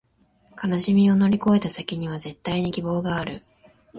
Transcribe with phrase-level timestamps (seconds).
[0.57, 3.43] 悲しみを乗り越えた先には、絶対に希望がある